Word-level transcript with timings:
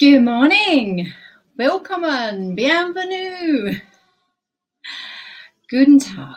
Good 0.00 0.20
morning. 0.20 1.12
Willkommen. 1.56 2.54
Bienvenue. 2.54 3.80
Guten 5.68 5.98
Tag. 5.98 6.36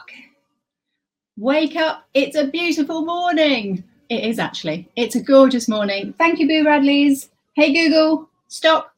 Wake 1.37 1.75
up. 1.75 2.07
It's 2.15 2.35
a 2.35 2.47
beautiful 2.47 3.05
morning. 3.05 3.83
It 4.09 4.23
is 4.23 4.39
actually. 4.39 4.89
It's 4.95 5.15
a 5.15 5.21
gorgeous 5.21 5.67
morning. 5.69 6.15
Thank 6.17 6.39
you, 6.39 6.47
Boo 6.47 6.63
Radleys. 6.63 7.29
Hey, 7.53 7.71
Google. 7.71 8.27
Stop. 8.47 8.90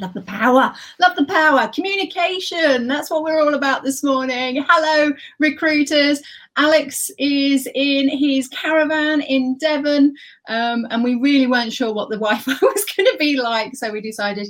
Love 0.00 0.14
the 0.14 0.22
power. 0.22 0.74
Love 1.00 1.16
the 1.16 1.24
power. 1.24 1.68
Communication. 1.68 2.86
That's 2.86 3.10
what 3.10 3.22
we're 3.22 3.40
all 3.40 3.54
about 3.54 3.82
this 3.82 4.02
morning. 4.02 4.64
Hello, 4.68 5.12
recruiters. 5.38 6.20
Alex 6.56 7.10
is 7.18 7.68
in 7.74 8.08
his 8.08 8.48
caravan 8.48 9.20
in 9.20 9.58
Devon, 9.58 10.14
um, 10.48 10.86
and 10.90 11.04
we 11.04 11.16
really 11.16 11.46
weren't 11.46 11.72
sure 11.72 11.92
what 11.92 12.08
the 12.08 12.16
Wi 12.18 12.38
Fi 12.38 12.52
was 12.62 12.84
going 12.96 13.06
to 13.10 13.16
be 13.18 13.36
like. 13.36 13.74
So 13.76 13.90
we 13.90 14.00
decided 14.00 14.48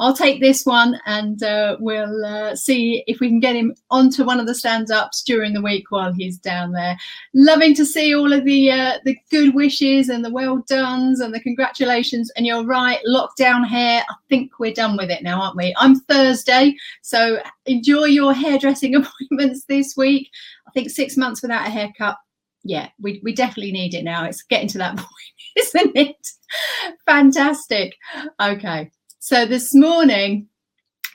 I'll 0.00 0.14
take 0.14 0.40
this 0.40 0.64
one 0.64 1.00
and 1.06 1.42
uh, 1.42 1.76
we'll 1.80 2.24
uh, 2.24 2.54
see 2.54 3.02
if 3.06 3.18
we 3.18 3.28
can 3.28 3.40
get 3.40 3.56
him 3.56 3.74
onto 3.90 4.24
one 4.24 4.38
of 4.38 4.46
the 4.46 4.54
stand 4.54 4.90
ups 4.90 5.22
during 5.22 5.54
the 5.54 5.62
week 5.62 5.90
while 5.90 6.12
he's 6.12 6.38
down 6.38 6.72
there. 6.72 6.96
Loving 7.34 7.74
to 7.74 7.84
see 7.84 8.14
all 8.14 8.32
of 8.32 8.44
the 8.44 8.70
uh, 8.70 8.98
the 9.04 9.18
good 9.30 9.54
wishes 9.54 10.08
and 10.08 10.24
the 10.24 10.30
well 10.30 10.64
dones 10.68 11.20
and 11.20 11.34
the 11.34 11.40
congratulations. 11.40 12.30
And 12.36 12.46
you're 12.46 12.64
right, 12.64 13.00
lockdown 13.08 13.66
hair. 13.66 14.04
I 14.08 14.14
think 14.28 14.52
we're 14.60 14.72
done 14.72 14.96
with 14.96 15.10
it 15.10 15.22
now, 15.22 15.42
aren't 15.42 15.56
we? 15.56 15.74
I'm 15.76 15.98
Thursday, 16.00 16.76
so 17.02 17.40
enjoy 17.66 18.04
your 18.04 18.32
hairdressing 18.32 18.94
appointments 18.94 19.64
this 19.64 19.96
week. 19.96 20.30
I 20.68 20.70
think 20.70 20.90
six 20.90 21.16
months 21.16 21.42
without 21.42 21.66
a 21.66 21.70
haircut. 21.70 22.16
Yeah, 22.62 22.88
we, 23.00 23.20
we 23.24 23.34
definitely 23.34 23.72
need 23.72 23.94
it 23.94 24.04
now. 24.04 24.24
It's 24.24 24.42
getting 24.42 24.68
to 24.68 24.78
that 24.78 24.96
point, 24.96 25.08
isn't 25.56 25.96
it? 25.96 26.28
Fantastic. 27.06 27.96
Okay. 28.40 28.90
So 29.20 29.44
this 29.44 29.74
morning, 29.74 30.46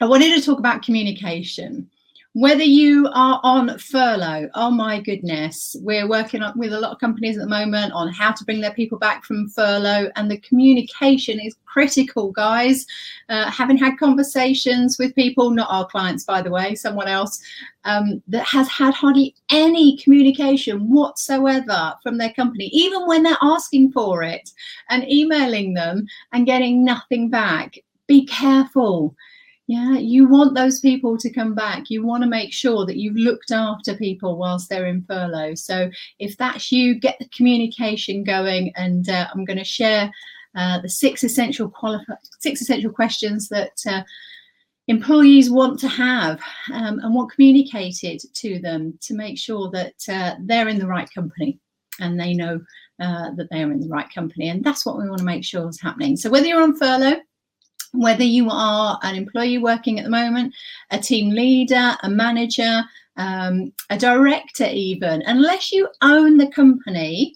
I 0.01 0.05
wanted 0.05 0.35
to 0.35 0.45
talk 0.45 0.59
about 0.59 0.83
communication. 0.83 1.89
Whether 2.33 2.63
you 2.63 3.07
are 3.13 3.39
on 3.43 3.77
furlough, 3.77 4.49
oh 4.55 4.71
my 4.71 4.99
goodness, 4.99 5.73
we're 5.79 6.09
working 6.09 6.43
with 6.57 6.73
a 6.73 6.79
lot 6.81 6.91
of 6.91 6.99
companies 6.99 7.37
at 7.37 7.43
the 7.43 7.49
moment 7.49 7.93
on 7.93 8.11
how 8.11 8.33
to 8.33 8.43
bring 8.43 8.59
their 8.59 8.73
people 8.73 8.97
back 8.97 9.23
from 9.23 9.47
furlough, 9.47 10.11
and 10.17 10.29
the 10.29 10.39
communication 10.39 11.39
is 11.39 11.55
critical, 11.65 12.33
guys. 12.33 12.85
Uh, 13.29 13.49
having 13.49 13.77
had 13.77 13.97
conversations 13.97 14.99
with 14.99 15.15
people, 15.15 15.51
not 15.51 15.71
our 15.71 15.87
clients, 15.87 16.25
by 16.25 16.41
the 16.41 16.51
way, 16.51 16.75
someone 16.75 17.07
else, 17.07 17.39
um, 17.85 18.21
that 18.27 18.45
has 18.45 18.67
had 18.67 18.93
hardly 18.93 19.33
any 19.49 19.95
communication 19.97 20.89
whatsoever 20.89 21.93
from 22.03 22.17
their 22.17 22.33
company, 22.33 22.65
even 22.73 23.07
when 23.07 23.23
they're 23.23 23.37
asking 23.41 23.93
for 23.93 24.23
it 24.23 24.51
and 24.89 25.09
emailing 25.09 25.73
them 25.73 26.05
and 26.33 26.45
getting 26.45 26.83
nothing 26.83 27.29
back 27.29 27.79
be 28.13 28.25
careful. 28.27 29.15
Yeah, 29.65 29.93
you 29.93 30.27
want 30.27 30.53
those 30.55 30.79
people 30.81 31.17
to 31.17 31.33
come 31.33 31.55
back. 31.55 31.89
You 31.89 32.05
want 32.05 32.21
to 32.23 32.29
make 32.29 32.53
sure 32.53 32.85
that 32.85 32.97
you've 32.97 33.15
looked 33.15 33.51
after 33.51 33.95
people 33.95 34.37
whilst 34.37 34.69
they're 34.69 34.85
in 34.85 35.03
furlough. 35.03 35.55
So 35.55 35.89
if 36.19 36.37
that's 36.37 36.71
you, 36.71 36.99
get 36.99 37.17
the 37.17 37.29
communication 37.29 38.23
going. 38.23 38.71
And 38.75 39.09
uh, 39.09 39.27
I'm 39.31 39.45
going 39.45 39.57
to 39.57 39.63
share 39.63 40.11
uh, 40.55 40.81
the 40.81 40.89
six 40.89 41.23
essential 41.23 41.73
six 42.39 42.61
essential 42.61 42.91
questions 42.91 43.49
that 43.49 43.77
uh, 43.89 44.03
employees 44.87 45.49
want 45.49 45.79
to 45.79 45.87
have 45.87 46.39
um, 46.71 46.99
and 46.99 47.15
want 47.15 47.31
communicated 47.31 48.21
to 48.41 48.59
them 48.59 48.99
to 49.01 49.15
make 49.15 49.39
sure 49.39 49.71
that 49.71 49.95
uh, 50.07 50.35
they're 50.41 50.67
in 50.67 50.77
the 50.77 50.93
right 50.95 51.09
company 51.15 51.57
and 51.99 52.19
they 52.19 52.33
know 52.33 52.59
uh, 52.99 53.31
that 53.37 53.47
they're 53.49 53.71
in 53.71 53.79
the 53.79 53.95
right 53.97 54.13
company. 54.13 54.49
And 54.49 54.63
that's 54.63 54.85
what 54.85 54.97
we 54.97 55.07
want 55.07 55.19
to 55.19 55.25
make 55.33 55.45
sure 55.45 55.67
is 55.69 55.81
happening. 55.81 56.15
So 56.17 56.29
whether 56.29 56.45
you're 56.45 56.61
on 56.61 56.77
furlough 56.77 57.21
whether 57.93 58.23
you 58.23 58.49
are 58.49 58.99
an 59.03 59.15
employee 59.15 59.59
working 59.59 59.99
at 59.99 60.03
the 60.03 60.09
moment, 60.09 60.53
a 60.91 60.99
team 60.99 61.29
leader, 61.29 61.95
a 62.01 62.09
manager, 62.09 62.83
um, 63.17 63.71
a 63.89 63.97
director, 63.97 64.65
even, 64.65 65.21
unless 65.25 65.71
you 65.71 65.87
own 66.01 66.37
the 66.37 66.47
company, 66.47 67.35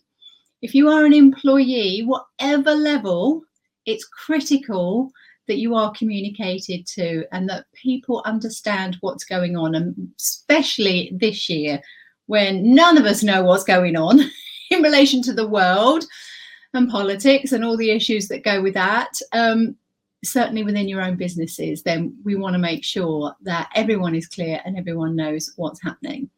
if 0.61 0.73
you 0.73 0.89
are 0.89 1.05
an 1.05 1.13
employee, 1.13 2.03
whatever 2.03 2.73
level, 2.73 3.43
it's 3.85 4.05
critical 4.05 5.11
that 5.47 5.57
you 5.57 5.75
are 5.75 5.93
communicated 5.93 6.85
to 6.87 7.23
and 7.31 7.47
that 7.47 7.65
people 7.73 8.21
understand 8.25 8.97
what's 9.01 9.23
going 9.23 9.55
on, 9.55 9.75
and 9.75 10.09
especially 10.19 11.11
this 11.13 11.47
year 11.47 11.79
when 12.25 12.73
none 12.75 12.97
of 12.97 13.05
us 13.05 13.23
know 13.23 13.43
what's 13.43 13.63
going 13.63 13.95
on 13.95 14.19
in 14.69 14.81
relation 14.81 15.21
to 15.21 15.33
the 15.33 15.47
world 15.47 16.03
and 16.73 16.89
politics 16.89 17.51
and 17.51 17.63
all 17.63 17.77
the 17.77 17.91
issues 17.91 18.27
that 18.27 18.43
go 18.43 18.61
with 18.61 18.73
that. 18.73 19.19
Um, 19.31 19.75
certainly 20.23 20.63
within 20.63 20.87
your 20.87 21.01
own 21.01 21.15
businesses, 21.15 21.83
then 21.83 22.17
we 22.23 22.35
want 22.35 22.53
to 22.53 22.59
make 22.59 22.83
sure 22.83 23.35
that 23.41 23.69
everyone 23.75 24.15
is 24.15 24.27
clear 24.27 24.61
and 24.65 24.77
everyone 24.77 25.15
knows 25.15 25.53
what's 25.57 25.81
happening. 25.81 26.29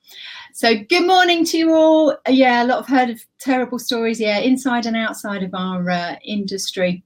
So, 0.54 0.76
good 0.76 1.06
morning 1.08 1.46
to 1.46 1.58
you 1.58 1.74
all. 1.74 2.18
Yeah, 2.28 2.64
a 2.64 2.66
lot 2.66 2.80
of 2.80 2.88
heard 2.88 3.10
of 3.10 3.22
terrible 3.40 3.80
stories, 3.80 4.20
yeah, 4.20 4.40
inside 4.40 4.86
and 4.86 4.96
outside 4.96 5.44
of 5.44 5.54
our 5.54 5.90
uh, 5.90 6.16
industry. 6.24 7.04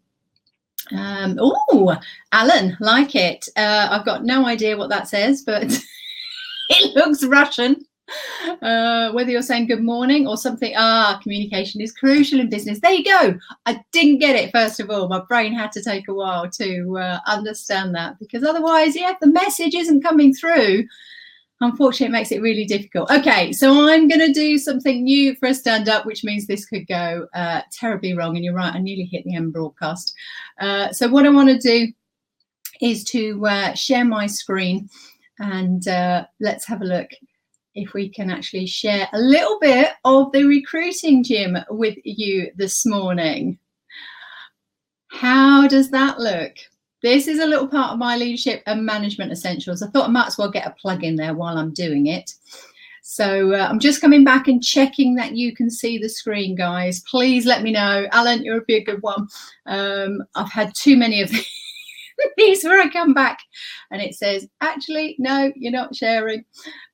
Um, 0.92 1.38
oh, 1.40 1.98
Alan, 2.32 2.76
like 2.80 3.16
it. 3.16 3.48
Uh, 3.56 3.88
I've 3.92 4.06
got 4.06 4.26
no 4.26 4.46
idea 4.46 4.78
what 4.78 4.90
that 4.90 5.08
says, 5.08 5.44
but 5.44 5.64
it 6.70 6.96
looks 6.96 7.24
Russian 7.24 7.86
uh, 8.62 9.12
whether 9.12 9.31
you're 9.31 9.41
saying 9.41 9.68
good 9.68 9.84
morning 9.84 10.28
or 10.28 10.38
something. 10.38 10.74
Ah, 10.78 11.19
communication 11.22 11.81
is 11.81 11.91
crucial 11.91 12.40
in 12.40 12.50
business. 12.50 12.79
There 12.79 12.91
you 12.91 13.03
go. 13.03 13.38
I 13.66 13.84
didn't 13.91 14.19
get 14.19 14.35
it, 14.35 14.51
first 14.51 14.79
of 14.79 14.90
all. 14.90 15.07
My 15.07 15.22
brain 15.28 15.53
had 15.53 15.72
to 15.74 15.84
take 15.84 16.07
a 16.07 16.13
while 16.13 16.50
to 16.51 16.97
uh, 16.97 17.19
understand 17.28 17.96
that 17.96 18.19
because 18.19 18.44
otherwise, 18.44 18.96
yeah, 18.96 19.13
the 19.22 19.28
message 19.28 19.75
isn't 19.75 20.03
coming 20.03 20.34
through, 20.34 20.85
unfortunately, 21.62 22.07
it 22.07 22.18
makes 22.18 22.31
it 22.31 22.41
really 22.41 22.66
difficult. 22.66 23.12
Okay, 23.12 23.51
so 23.53 23.90
I'm 23.90 24.07
going 24.07 24.25
to 24.25 24.34
do 24.34 24.57
something 24.57 25.03
new 25.03 25.35
for 25.35 25.47
a 25.47 25.53
stand 25.53 25.90
up, 25.90 26.06
which 26.06 26.24
means 26.24 26.45
this 26.45 26.66
could 26.66 26.88
go 26.88 27.28
uh, 27.34 27.62
terribly 27.72 28.13
wrong. 28.13 28.35
And 28.35 28.44
you're 28.44 28.53
right, 28.53 28.75
I 28.75 28.80
nearly 28.80 29.06
hit 29.06 29.24
the 29.25 29.35
end 29.35 29.53
broadcast. 29.53 30.13
Uh, 30.59 30.91
so, 30.91 31.07
what 31.07 31.25
I 31.25 31.30
want 31.30 31.50
to 31.50 31.57
do 31.57 31.91
is 32.81 33.03
to 33.06 33.45
uh, 33.45 33.74
share 33.74 34.03
my 34.03 34.28
screen 34.28 34.90
and 35.40 35.88
uh, 35.88 36.25
let's 36.40 36.66
have 36.66 36.81
a 36.81 36.85
look 36.85 37.09
if 37.76 37.94
we 37.94 38.10
can 38.10 38.30
actually 38.30 38.66
share 38.66 39.08
a 39.14 39.20
little 39.20 39.60
bit 39.60 39.92
of 40.06 40.32
the 40.32 40.44
recruiting 40.44 41.24
gym 41.24 41.58
with 41.70 41.98
you 42.04 42.52
this 42.56 42.86
morning. 42.86 43.58
How 45.08 45.68
does 45.68 45.92
that 45.92 46.20
look? 46.20 46.54
This 47.02 47.28
is 47.28 47.40
a 47.40 47.46
little 47.46 47.68
part 47.68 47.92
of 47.92 48.00
my 48.00 48.16
leadership 48.16 48.64
and 48.66 48.86
management 48.86 49.32
essentials. 49.32 49.82
I 49.82 49.90
thought 49.90 50.08
I 50.08 50.12
might 50.12 50.28
as 50.28 50.38
well 50.38 50.50
get 50.50 50.68
a 50.68 50.72
plug 50.72 51.04
in 51.04 51.16
there 51.16 51.34
while 51.34 51.58
I'm 51.58 51.74
doing 51.74 52.08
it. 52.08 52.34
So 53.02 53.54
uh, 53.54 53.68
I'm 53.70 53.80
just 53.80 54.00
coming 54.00 54.24
back 54.24 54.48
and 54.48 54.64
checking 54.64 55.16
that 55.16 55.36
you 55.36 55.54
can 55.54 55.70
see 55.70 55.98
the 55.98 56.08
screen, 56.08 56.56
guys. 56.56 57.02
Please 57.02 57.46
let 57.46 57.62
me 57.62 57.72
know. 57.72 58.08
Alan, 58.12 58.44
you'll 58.46 58.62
be 58.66 58.78
a 58.78 58.84
good 58.84 59.02
one. 59.02 59.28
Um, 59.66 60.24
I've 60.36 60.50
had 60.52 60.74
too 60.74 60.96
many 60.96 61.22
of 61.22 61.30
these. 61.30 61.46
these 62.38 62.63
where 62.63 62.81
I 62.81 62.90
come 62.90 63.13
back 63.13 63.40
and 63.91 64.01
it 64.01 64.16
says, 64.16 64.47
actually, 64.62 65.16
no, 65.19 65.51
you're 65.56 65.72
not 65.72 65.96
sharing. 65.96 66.46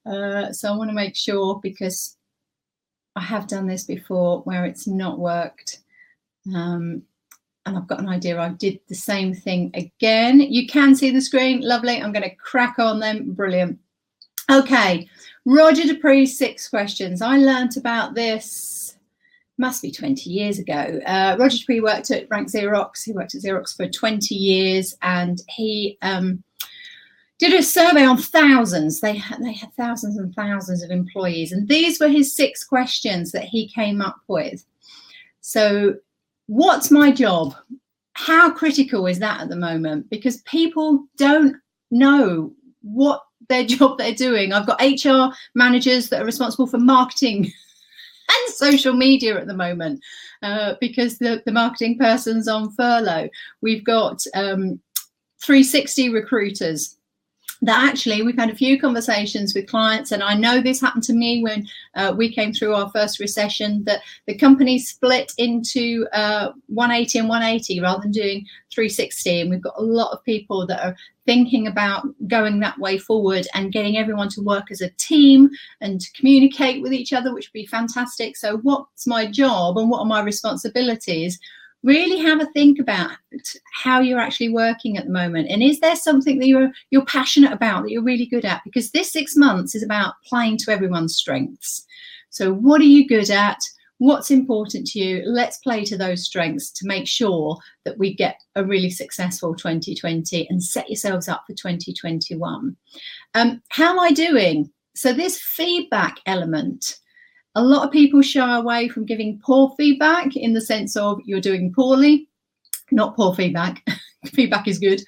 Uh, 0.06 0.52
so 0.52 0.72
I 0.72 0.78
want 0.78 0.90
to 0.90 0.96
make 0.96 1.16
sure 1.16 1.60
because 1.62 2.18
I 3.16 3.22
have 3.22 3.48
done 3.48 3.68
this 3.68 3.84
before 3.84 4.42
where 4.42 4.66
it's 4.66 4.88
not 4.88 5.20
worked. 5.20 5.80
Um, 6.54 7.04
and 7.66 7.78
I've 7.78 7.88
got 7.88 8.00
an 8.00 8.10
idea. 8.10 8.40
I 8.40 8.50
did 8.50 8.80
the 8.88 8.96
same 8.96 9.34
thing 9.34 9.72
again. 9.74 10.40
You 10.40 10.68
can 10.68 10.96
see 10.96 11.12
the 11.12 11.22
screen. 11.22 11.62
Lovely. 11.62 12.02
I'm 12.02 12.14
going 12.14 12.28
to 12.28 12.36
crack 12.36 12.80
on 12.80 13.00
them. 13.00 13.34
Brilliant. 13.34 13.78
Okay. 14.50 15.08
Roger 15.46 15.84
D'Aprix, 15.84 16.30
six 16.30 16.68
questions. 16.68 17.22
I 17.22 17.38
learnt 17.38 17.78
about 17.78 18.16
this 18.16 18.79
must 19.60 19.82
be 19.82 19.92
20 19.92 20.30
years 20.30 20.58
ago. 20.58 21.00
Uh, 21.06 21.36
Roger 21.38 21.58
D'Aprix 21.58 21.84
worked 21.84 22.12
at 22.12 22.28
Rank 22.30 22.50
Xerox. 22.50 23.04
He 23.04 23.12
worked 23.12 23.36
at 23.36 23.42
Xerox 23.42 23.76
for 23.76 23.88
20 23.88 24.34
years 24.34 24.96
and 25.02 25.42
he 25.50 25.98
um, 26.02 26.42
did 27.40 27.54
a 27.54 27.62
survey 27.62 28.06
on 28.06 28.18
thousands. 28.18 29.02
They 29.02 29.22
they 29.42 29.54
had 29.54 29.74
thousands 29.74 30.18
and 30.18 30.34
thousands 30.34 30.82
of 30.82 30.92
employees. 30.92 31.52
And 31.52 31.68
these 31.68 32.00
were 32.00 32.08
his 32.08 32.34
six 32.34 32.64
questions 32.64 33.32
that 33.34 33.46
he 33.46 33.68
came 33.68 34.02
up 34.02 34.18
with. 34.28 34.66
So, 35.42 35.96
what's 36.48 36.90
my 36.90 37.12
job? 37.12 37.56
How 38.14 38.52
critical 38.52 39.08
is 39.08 39.20
that 39.20 39.42
at 39.42 39.50
the 39.50 39.56
moment? 39.56 40.10
Because 40.10 40.42
people 40.42 41.06
don't 41.18 41.56
know 41.92 42.54
what 42.82 43.24
their 43.48 43.64
job 43.66 43.98
they're 43.98 44.14
doing. 44.14 44.54
I've 44.54 44.68
got 44.68 44.82
HR 44.82 45.36
managers 45.56 46.10
that 46.10 46.22
are 46.22 46.26
responsible 46.26 46.68
for 46.68 46.78
marketing 46.78 47.52
and 48.48 48.54
social 48.54 48.94
media 48.94 49.40
at 49.40 49.48
the 49.48 49.54
moment 49.54 50.02
uh, 50.44 50.76
because 50.80 51.18
the, 51.18 51.42
the 51.46 51.52
marketing 51.52 51.98
person's 51.98 52.48
on 52.48 52.72
furlough. 52.72 53.30
We've 53.62 53.84
got 53.84 54.24
um, 54.34 54.80
360 55.42 56.10
recruiters 56.10 56.98
that 57.62 57.90
actually 57.90 58.22
we've 58.22 58.38
had 58.38 58.50
a 58.50 58.56
few 58.56 58.80
conversations 58.80 59.54
with 59.54 59.68
clients 59.68 60.12
and 60.12 60.24
i 60.24 60.34
know 60.34 60.62
this 60.62 60.82
happened 60.82 61.04
to 61.04 61.14
me 61.14 61.44
when 61.44 61.68
uh, 61.96 62.14
we 62.16 62.34
came 62.34 62.54
through 62.54 62.74
our 62.74 62.90
first 62.92 63.20
recession 63.20 63.84
that 63.84 64.02
the 64.28 64.38
company 64.38 64.80
split 64.80 65.34
into 65.38 66.08
uh, 66.14 66.52
180 66.68 67.20
and 67.20 67.30
180 67.30 67.82
rather 67.82 68.02
than 68.02 68.12
doing 68.12 68.46
360 68.72 69.42
and 69.42 69.50
we've 69.50 69.62
got 69.62 69.78
a 69.78 69.84
lot 69.84 70.12
of 70.12 70.24
people 70.24 70.66
that 70.66 70.84
are 70.84 70.96
thinking 71.30 71.68
about 71.68 72.08
going 72.28 72.60
that 72.60 72.80
way 72.80 72.98
forward 72.98 73.46
and 73.54 73.72
getting 73.72 73.98
everyone 73.98 74.30
to 74.30 74.42
work 74.42 74.72
as 74.72 74.82
a 74.82 74.90
team 74.92 75.48
and 75.80 76.02
to 76.02 76.12
communicate 76.14 76.82
with 76.82 76.92
each 76.92 77.14
other 77.14 77.32
which 77.32 77.50
would 77.50 77.60
be 77.60 77.68
fantastic. 77.68 78.36
So 78.36 78.58
what's 78.64 79.06
my 79.06 79.28
job 79.28 79.78
and 79.78 79.92
what 79.92 80.00
are 80.00 80.06
my 80.06 80.24
responsibilities 80.24 81.40
really 81.84 82.18
have 82.18 82.42
a 82.42 82.46
think 82.48 82.80
about 82.80 83.12
how 83.74 84.02
you're 84.02 84.20
actually 84.20 84.50
working 84.50 84.98
at 84.98 85.06
the 85.06 85.12
moment. 85.12 85.50
And 85.50 85.64
is 85.64 85.80
there 85.80 85.96
something 85.96 86.40
that 86.40 86.48
you're 86.48 86.72
you're 86.90 87.06
passionate 87.06 87.52
about 87.52 87.84
that 87.84 87.92
you're 87.92 88.04
really 88.04 88.26
good 88.26 88.46
at? 88.46 88.62
Because 88.64 88.92
this 88.92 89.12
six 89.12 89.36
months 89.36 89.76
is 89.76 89.84
about 89.84 90.16
playing 90.26 90.58
to 90.60 90.72
everyone's 90.72 91.16
strengths. 91.16 91.86
So 92.30 92.54
what 92.54 92.82
are 92.82 92.86
you 92.86 93.08
good 93.08 93.30
at? 93.30 93.58
What's 93.98 94.32
important 94.32 94.88
to 94.88 95.00
you? 95.00 95.24
Let's 95.26 95.58
play 95.58 95.84
to 95.86 95.98
those 95.98 96.24
strengths 96.24 96.72
to 96.72 96.88
make 96.88 97.06
sure 97.06 97.58
that 97.84 97.98
we 97.98 98.14
get 98.14 98.40
a 98.56 98.64
really 98.64 98.90
successful 98.90 99.54
2020 99.56 100.48
and 100.50 100.64
set 100.64 100.90
yourselves 100.90 101.28
up 101.28 101.44
for 101.46 101.54
2021 101.54 102.78
um, 103.36 103.62
how 103.70 103.92
am 103.92 104.00
i 104.00 104.12
doing? 104.12 104.70
So 104.96 105.14
this 105.14 105.40
feedback 105.40 106.18
element 106.26 106.98
a 107.60 107.64
lot 107.64 107.86
of 107.86 107.92
people 107.92 108.22
shy 108.22 108.58
away 108.58 108.88
from 108.88 109.06
giving 109.06 109.38
poor 109.40 109.74
feedback 109.76 110.36
in 110.38 110.54
the 110.54 110.62
sense 110.62 110.96
of 110.96 111.20
you're 111.26 111.42
doing 111.42 111.74
poorly, 111.74 112.30
not 112.90 113.18
poor 113.18 113.36
feedback. 113.36 113.86
feedback 114.28 114.66
is 114.68 114.80
good. 114.80 115.02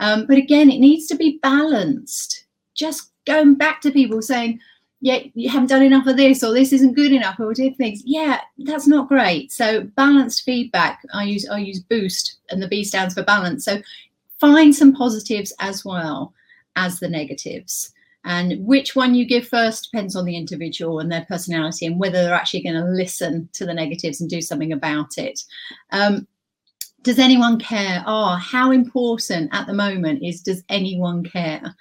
Um, 0.00 0.26
but 0.26 0.36
again, 0.36 0.68
it 0.68 0.80
needs 0.80 1.06
to 1.06 1.14
be 1.14 1.38
balanced. 1.42 2.46
Just 2.74 3.12
going 3.24 3.54
back 3.54 3.80
to 3.82 3.92
people 3.92 4.20
saying, 4.20 4.58
yeah, 5.00 5.20
you 5.34 5.48
haven't 5.48 5.68
done 5.68 5.82
enough 5.82 6.08
of 6.08 6.16
this, 6.16 6.42
or 6.42 6.52
this 6.52 6.72
isn't 6.72 6.94
good 6.94 7.12
enough, 7.12 7.38
or 7.38 7.54
did 7.54 7.76
things. 7.76 8.02
Yeah, 8.04 8.40
that's 8.58 8.88
not 8.88 9.08
great. 9.08 9.52
So 9.52 9.82
balanced 9.96 10.42
feedback. 10.42 11.02
I 11.12 11.24
use 11.24 11.48
I 11.48 11.58
use 11.58 11.80
boost, 11.80 12.38
and 12.50 12.62
the 12.62 12.68
B 12.68 12.84
stands 12.84 13.14
for 13.14 13.22
balance. 13.22 13.64
So 13.64 13.82
find 14.40 14.74
some 14.74 14.92
positives 14.92 15.52
as 15.60 15.84
well 15.84 16.34
as 16.76 17.00
the 17.00 17.08
negatives. 17.08 17.92
And 18.24 18.64
which 18.64 18.94
one 18.94 19.14
you 19.14 19.26
give 19.26 19.48
first 19.48 19.90
depends 19.90 20.14
on 20.14 20.24
the 20.24 20.36
individual 20.36 21.00
and 21.00 21.10
their 21.10 21.26
personality 21.28 21.86
and 21.86 21.98
whether 21.98 22.22
they're 22.22 22.34
actually 22.34 22.62
going 22.62 22.76
to 22.76 22.84
listen 22.84 23.48
to 23.54 23.66
the 23.66 23.74
negatives 23.74 24.20
and 24.20 24.30
do 24.30 24.40
something 24.40 24.72
about 24.72 25.18
it. 25.18 25.42
Um, 25.90 26.26
does 27.02 27.18
anyone 27.18 27.58
care? 27.58 28.04
Oh, 28.06 28.36
how 28.36 28.70
important 28.70 29.50
at 29.52 29.66
the 29.66 29.74
moment 29.74 30.22
is 30.22 30.40
does 30.40 30.62
anyone 30.68 31.24
care? 31.24 31.74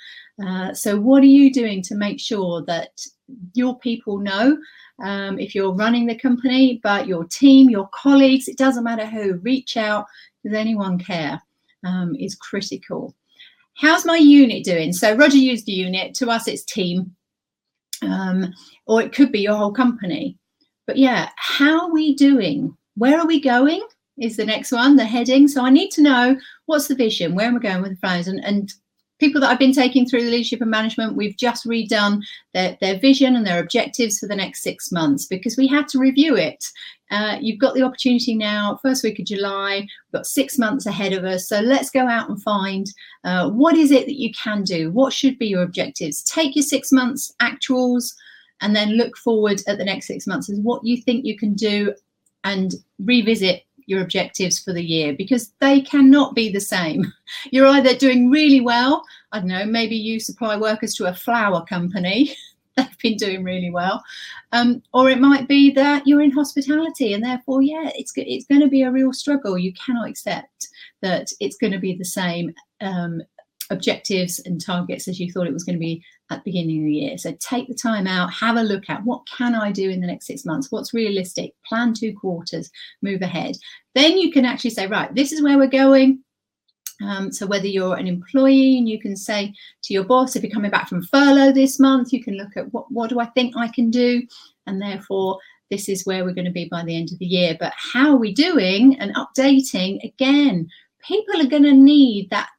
Uh, 0.43 0.73
so, 0.73 0.99
what 0.99 1.21
are 1.21 1.27
you 1.27 1.53
doing 1.53 1.83
to 1.83 1.95
make 1.95 2.19
sure 2.19 2.63
that 2.63 3.05
your 3.53 3.77
people 3.77 4.17
know 4.17 4.57
um, 5.03 5.37
if 5.39 5.53
you're 5.53 5.73
running 5.73 6.07
the 6.07 6.17
company, 6.17 6.79
but 6.81 7.07
your 7.07 7.25
team, 7.25 7.69
your 7.69 7.87
colleagues, 7.93 8.47
it 8.47 8.57
doesn't 8.57 8.83
matter 8.83 9.05
who, 9.05 9.35
reach 9.35 9.77
out. 9.77 10.05
Does 10.43 10.53
anyone 10.53 10.97
care? 10.97 11.41
Um, 11.83 12.15
is 12.19 12.35
critical 12.35 13.15
how's 13.81 14.05
my 14.05 14.17
unit 14.17 14.63
doing? 14.63 14.93
So 14.93 15.15
Roger 15.15 15.37
used 15.37 15.65
the 15.65 15.71
unit. 15.71 16.13
To 16.15 16.29
us, 16.29 16.47
it's 16.47 16.63
team, 16.63 17.15
um, 18.03 18.53
or 18.85 19.01
it 19.01 19.11
could 19.11 19.31
be 19.31 19.39
your 19.39 19.55
whole 19.55 19.73
company. 19.73 20.37
But 20.85 20.97
yeah, 20.97 21.29
how 21.37 21.81
are 21.81 21.91
we 21.91 22.13
doing? 22.13 22.77
Where 22.95 23.19
are 23.19 23.25
we 23.25 23.41
going? 23.41 23.81
Is 24.19 24.37
the 24.37 24.45
next 24.45 24.71
one 24.71 24.97
the 24.97 25.05
heading? 25.05 25.47
So 25.47 25.65
I 25.65 25.71
need 25.71 25.89
to 25.91 26.03
know 26.03 26.37
what's 26.67 26.87
the 26.87 26.95
vision, 26.95 27.33
where 27.33 27.47
am 27.47 27.55
I 27.55 27.59
going 27.59 27.81
with 27.81 27.99
the 27.99 28.07
phones, 28.07 28.27
and, 28.27 28.43
and 28.45 28.71
people 29.21 29.39
that 29.39 29.51
I've 29.51 29.59
been 29.59 29.71
taking 29.71 30.05
through 30.05 30.23
the 30.23 30.31
leadership 30.31 30.61
and 30.61 30.71
management, 30.71 31.15
we've 31.15 31.37
just 31.37 31.67
redone 31.67 32.23
their, 32.53 32.75
their 32.81 32.97
vision 32.97 33.35
and 33.35 33.45
their 33.45 33.59
objectives 33.59 34.17
for 34.17 34.27
the 34.27 34.35
next 34.35 34.63
six 34.63 34.91
months 34.91 35.27
because 35.27 35.55
we 35.55 35.67
had 35.67 35.87
to 35.89 35.99
review 35.99 36.35
it. 36.35 36.65
Uh, 37.11 37.37
you've 37.39 37.59
got 37.59 37.75
the 37.75 37.83
opportunity 37.83 38.33
now, 38.33 38.79
first 38.81 39.03
week 39.03 39.19
of 39.19 39.25
July, 39.25 39.81
we've 39.81 40.11
got 40.11 40.25
six 40.25 40.57
months 40.57 40.87
ahead 40.87 41.13
of 41.13 41.23
us. 41.23 41.47
So 41.47 41.59
let's 41.59 41.91
go 41.91 42.07
out 42.07 42.29
and 42.29 42.41
find 42.41 42.87
uh, 43.23 43.51
what 43.51 43.75
is 43.75 43.91
it 43.91 44.07
that 44.07 44.19
you 44.19 44.31
can 44.33 44.63
do? 44.63 44.89
What 44.89 45.13
should 45.13 45.37
be 45.37 45.47
your 45.47 45.61
objectives? 45.61 46.23
Take 46.23 46.55
your 46.55 46.63
six 46.63 46.91
months 46.91 47.31
actuals 47.41 48.15
and 48.61 48.75
then 48.75 48.97
look 48.97 49.15
forward 49.17 49.61
at 49.67 49.77
the 49.77 49.85
next 49.85 50.07
six 50.07 50.25
months 50.25 50.49
as 50.49 50.59
what 50.59 50.83
you 50.83 50.97
think 50.97 51.25
you 51.25 51.37
can 51.37 51.53
do 51.53 51.93
and 52.43 52.73
revisit 52.99 53.63
your 53.91 54.01
objectives 54.01 54.57
for 54.57 54.73
the 54.73 54.83
year 54.83 55.13
because 55.13 55.51
they 55.59 55.81
cannot 55.81 56.33
be 56.33 56.49
the 56.49 56.61
same. 56.61 57.11
You're 57.51 57.67
either 57.67 57.93
doing 57.93 58.31
really 58.31 58.61
well, 58.61 59.03
I 59.31 59.39
don't 59.39 59.49
know, 59.49 59.65
maybe 59.65 59.95
you 59.95 60.19
supply 60.19 60.55
workers 60.57 60.95
to 60.95 61.05
a 61.05 61.13
flower 61.13 61.63
company, 61.65 62.35
they've 62.77 62.97
been 62.99 63.17
doing 63.17 63.43
really 63.43 63.69
well, 63.69 64.01
um, 64.53 64.81
or 64.93 65.09
it 65.09 65.19
might 65.19 65.47
be 65.47 65.71
that 65.71 66.07
you're 66.07 66.21
in 66.21 66.31
hospitality 66.31 67.13
and 67.13 67.23
therefore, 67.23 67.61
yeah, 67.61 67.91
it's 67.95 68.13
it's 68.15 68.45
going 68.45 68.61
to 68.61 68.69
be 68.69 68.83
a 68.83 68.91
real 68.91 69.11
struggle. 69.11 69.57
You 69.57 69.73
cannot 69.73 70.09
accept 70.09 70.69
that 71.01 71.27
it's 71.41 71.57
going 71.57 71.73
to 71.73 71.79
be 71.79 71.95
the 71.95 72.05
same 72.05 72.53
um, 72.79 73.21
objectives 73.71 74.39
and 74.39 74.63
targets 74.63 75.07
as 75.07 75.19
you 75.19 75.31
thought 75.31 75.47
it 75.47 75.53
was 75.53 75.63
going 75.63 75.75
to 75.75 75.79
be 75.79 76.03
at 76.29 76.43
the 76.43 76.51
beginning 76.51 76.79
of 76.79 76.85
the 76.85 76.93
year. 76.93 77.17
So 77.17 77.35
take 77.39 77.67
the 77.67 77.73
time 77.73 78.05
out, 78.05 78.31
have 78.33 78.57
a 78.57 78.63
look 78.63 78.89
at 78.89 79.03
what 79.03 79.25
can 79.27 79.55
I 79.55 79.71
do 79.71 79.89
in 79.89 80.01
the 80.01 80.07
next 80.07 80.27
six 80.27 80.45
months? 80.45 80.71
What's 80.71 80.93
realistic? 80.93 81.53
Plan 81.65 81.93
two 81.93 82.15
quarters, 82.15 82.69
move 83.01 83.21
ahead. 83.21 83.55
Then 83.95 84.17
you 84.17 84.31
can 84.31 84.45
actually 84.45 84.69
say, 84.71 84.87
right, 84.87 85.13
this 85.15 85.31
is 85.31 85.41
where 85.41 85.57
we're 85.57 85.67
going. 85.67 86.23
Um, 87.03 87.31
so 87.31 87.47
whether 87.47 87.67
you're 87.67 87.95
an 87.95 88.07
employee 88.07 88.77
and 88.77 88.87
you 88.87 88.99
can 88.99 89.15
say 89.15 89.53
to 89.83 89.93
your 89.93 90.03
boss, 90.03 90.35
if 90.35 90.43
you're 90.43 90.51
coming 90.51 90.69
back 90.69 90.87
from 90.87 91.01
furlough 91.01 91.51
this 91.51 91.79
month, 91.79 92.13
you 92.13 92.23
can 92.23 92.35
look 92.35 92.55
at 92.55 92.71
what, 92.73 92.91
what 92.91 93.09
do 93.09 93.19
I 93.19 93.25
think 93.25 93.57
I 93.57 93.69
can 93.69 93.89
do? 93.89 94.21
And 94.67 94.79
therefore, 94.79 95.39
this 95.71 95.89
is 95.89 96.05
where 96.05 96.23
we're 96.23 96.33
going 96.33 96.45
to 96.45 96.51
be 96.51 96.67
by 96.69 96.83
the 96.83 96.95
end 96.95 97.11
of 97.11 97.17
the 97.19 97.25
year. 97.25 97.57
But 97.59 97.73
how 97.75 98.11
are 98.11 98.17
we 98.17 98.33
doing 98.33 98.99
and 98.99 99.15
updating? 99.15 100.03
Again, 100.03 100.69
people 101.03 101.41
are 101.41 101.49
going 101.49 101.63
to 101.63 101.73
need 101.73 102.29
that 102.29 102.49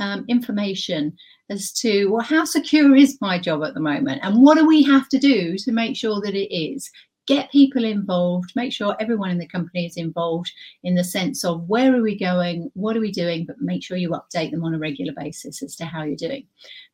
um, 0.00 0.24
information 0.28 1.16
as 1.50 1.72
to 1.72 2.06
well 2.06 2.22
how 2.22 2.44
secure 2.44 2.94
is 2.94 3.18
my 3.20 3.38
job 3.38 3.64
at 3.64 3.74
the 3.74 3.80
moment? 3.80 4.20
And 4.22 4.42
what 4.42 4.56
do 4.56 4.66
we 4.66 4.82
have 4.84 5.08
to 5.10 5.18
do 5.18 5.56
to 5.58 5.72
make 5.72 5.96
sure 5.96 6.20
that 6.20 6.34
it 6.34 6.54
is? 6.54 6.90
Get 7.26 7.52
people 7.52 7.84
involved 7.84 8.52
make 8.56 8.72
sure 8.72 8.96
everyone 9.00 9.30
in 9.30 9.38
the 9.38 9.46
company 9.46 9.86
is 9.86 9.96
involved 9.96 10.50
in 10.82 10.94
the 10.94 11.04
sense 11.04 11.44
of 11.44 11.68
where 11.68 11.94
are 11.94 12.02
we 12.02 12.18
going 12.18 12.70
what 12.74 12.96
are 12.96 13.00
we 13.00 13.12
doing 13.12 13.44
but 13.44 13.60
make 13.60 13.84
sure 13.84 13.98
you 13.98 14.10
update 14.10 14.50
them 14.50 14.64
on 14.64 14.74
a 14.74 14.78
regular 14.78 15.12
basis 15.14 15.62
as 15.62 15.76
to 15.76 15.84
how 15.84 16.02
you're 16.02 16.16
doing. 16.16 16.46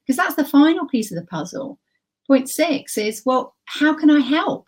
Because 0.04 0.16
that's 0.16 0.34
the 0.34 0.44
final 0.44 0.86
piece 0.88 1.12
of 1.12 1.18
the 1.18 1.26
puzzle. 1.26 1.78
Point 2.26 2.48
six 2.48 2.98
is 2.98 3.22
well 3.24 3.54
how 3.66 3.94
can 3.94 4.10
i 4.10 4.20
help 4.20 4.66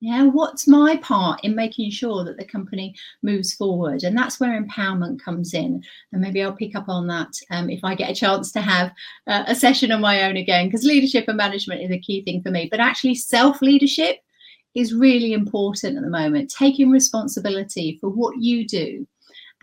yeah, 0.00 0.24
what's 0.24 0.68
my 0.68 0.98
part 0.98 1.42
in 1.44 1.54
making 1.54 1.90
sure 1.90 2.24
that 2.24 2.36
the 2.36 2.44
company 2.44 2.94
moves 3.22 3.54
forward? 3.54 4.02
And 4.02 4.16
that's 4.16 4.38
where 4.38 4.60
empowerment 4.60 5.22
comes 5.22 5.54
in. 5.54 5.82
And 6.12 6.20
maybe 6.20 6.42
I'll 6.42 6.52
pick 6.52 6.76
up 6.76 6.88
on 6.88 7.06
that 7.06 7.32
um, 7.50 7.70
if 7.70 7.82
I 7.84 7.94
get 7.94 8.10
a 8.10 8.14
chance 8.14 8.52
to 8.52 8.60
have 8.60 8.92
uh, 9.26 9.44
a 9.46 9.54
session 9.54 9.92
on 9.92 10.00
my 10.00 10.24
own 10.24 10.36
again, 10.36 10.66
because 10.66 10.84
leadership 10.84 11.26
and 11.28 11.36
management 11.36 11.80
is 11.80 11.90
a 11.90 11.98
key 11.98 12.22
thing 12.22 12.42
for 12.42 12.50
me. 12.50 12.68
But 12.70 12.80
actually, 12.80 13.14
self 13.14 13.62
leadership 13.62 14.18
is 14.74 14.92
really 14.92 15.32
important 15.32 15.96
at 15.96 16.02
the 16.02 16.10
moment. 16.10 16.50
Taking 16.50 16.90
responsibility 16.90 17.96
for 18.00 18.10
what 18.10 18.36
you 18.38 18.66
do 18.66 19.06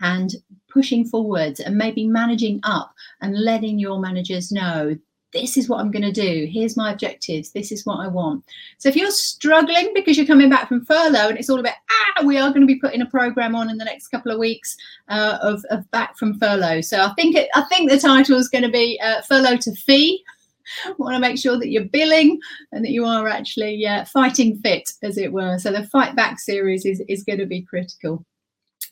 and 0.00 0.34
pushing 0.68 1.04
forwards 1.04 1.60
and 1.60 1.76
maybe 1.76 2.06
managing 2.06 2.58
up 2.64 2.92
and 3.20 3.38
letting 3.38 3.78
your 3.78 4.00
managers 4.00 4.50
know 4.50 4.96
this 5.32 5.56
is 5.56 5.68
what 5.68 5.80
I'm 5.80 5.90
going 5.90 6.02
to 6.02 6.12
do. 6.12 6.46
Here's 6.50 6.76
my 6.76 6.92
objectives. 6.92 7.50
This 7.50 7.72
is 7.72 7.86
what 7.86 8.00
I 8.00 8.08
want. 8.08 8.44
So 8.78 8.88
if 8.88 8.96
you're 8.96 9.10
struggling 9.10 9.92
because 9.94 10.16
you're 10.16 10.26
coming 10.26 10.50
back 10.50 10.68
from 10.68 10.84
furlough 10.84 11.28
and 11.28 11.38
it's 11.38 11.48
all 11.48 11.60
about, 11.60 11.74
ah, 11.90 12.24
we 12.24 12.38
are 12.38 12.50
going 12.50 12.60
to 12.60 12.66
be 12.66 12.78
putting 12.78 13.00
a 13.00 13.06
program 13.06 13.54
on 13.54 13.70
in 13.70 13.78
the 13.78 13.84
next 13.84 14.08
couple 14.08 14.30
of 14.30 14.38
weeks 14.38 14.76
uh, 15.08 15.38
of, 15.42 15.64
of 15.70 15.90
back 15.90 16.16
from 16.16 16.38
furlough. 16.38 16.82
So 16.82 17.02
I 17.02 17.12
think 17.14 17.36
it, 17.36 17.48
I 17.54 17.62
think 17.62 17.90
the 17.90 17.98
title 17.98 18.38
is 18.38 18.48
going 18.48 18.64
to 18.64 18.70
be 18.70 19.00
uh, 19.02 19.22
furlough 19.22 19.56
to 19.58 19.74
fee. 19.74 20.22
want 20.98 21.14
to 21.14 21.20
make 21.20 21.38
sure 21.38 21.58
that 21.58 21.70
you're 21.70 21.84
billing 21.84 22.40
and 22.72 22.84
that 22.84 22.92
you 22.92 23.04
are 23.04 23.28
actually 23.28 23.86
uh, 23.86 24.04
fighting 24.04 24.56
fit, 24.58 24.90
as 25.02 25.18
it 25.18 25.32
were. 25.32 25.58
So 25.58 25.72
the 25.72 25.84
fight 25.84 26.14
back 26.14 26.38
series 26.38 26.84
is, 26.84 27.02
is 27.08 27.24
going 27.24 27.38
to 27.38 27.46
be 27.46 27.62
critical. 27.62 28.24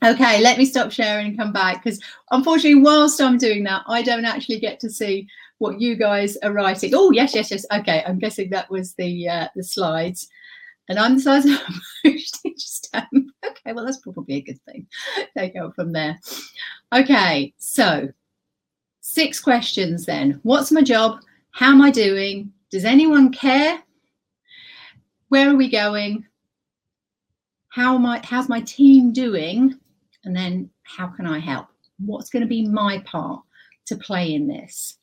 Okay, 0.03 0.41
let 0.41 0.57
me 0.57 0.65
stop 0.65 0.91
sharing 0.91 1.27
and 1.27 1.39
come 1.39 1.53
back 1.53 1.85
because 1.85 2.01
unfortunately, 2.31 2.81
whilst 2.83 3.21
I'm 3.21 3.37
doing 3.37 3.65
that, 3.65 3.83
I 3.87 4.03
don't 4.03 4.25
actually 4.25 4.59
get 4.59 4.81
to 4.81 4.91
see 4.91 5.29
what 5.61 5.81
you 5.81 5.95
guys 5.95 6.39
are 6.39 6.53
writing. 6.53 6.93
Oh, 6.95 7.11
yes, 7.11 7.35
yes, 7.35 7.51
yes. 7.51 7.67
Okay, 7.73 8.03
I'm 8.07 8.19
guessing 8.19 8.49
that 8.51 8.71
was 8.71 8.95
the 8.95 9.29
uh, 9.29 9.49
the 9.55 9.63
slides. 9.63 10.29
And 10.89 10.99
I'm 10.99 11.15
the 11.15 11.21
size 11.21 11.45
of 11.45 11.61
stamp. 12.57 13.09
Okay, 13.47 13.73
well, 13.73 13.85
that's 13.85 13.99
probably 13.99 14.37
a 14.37 14.41
good 14.41 14.61
thing. 14.65 14.89
Take 15.37 15.55
out 15.55 15.77
from 15.77 15.93
there. 15.93 16.19
Okay, 16.93 17.55
so 17.59 18.09
six 19.01 19.39
questions 19.41 20.07
then. 20.07 20.41
What's 20.43 20.73
my 20.73 20.83
job? 20.83 21.21
How 21.53 21.71
am 21.71 21.83
I 21.83 21.91
doing? 21.91 22.53
Does 22.71 22.85
anyone 22.85 23.31
care? 23.31 23.81
Where 25.29 25.51
are 25.51 25.57
we 25.57 25.71
going? 25.71 26.27
How 27.69 27.95
am 27.95 28.07
I, 28.07 28.21
how's 28.25 28.49
my 28.49 28.63
team 28.63 29.13
doing? 29.13 29.79
And 30.25 30.35
then 30.35 30.71
how 30.83 31.07
can 31.07 31.27
I 31.27 31.39
help? 31.39 31.69
What's 31.99 32.31
going 32.31 32.43
to 32.43 32.49
be 32.49 32.67
my 32.67 32.99
part 33.07 33.43
to 33.87 33.97
play 33.97 34.35
in 34.35 34.49
this? 34.49 34.97